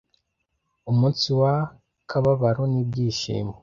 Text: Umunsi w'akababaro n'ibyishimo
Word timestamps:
Umunsi 0.91 1.27
w'akababaro 1.39 2.63
n'ibyishimo 2.71 3.55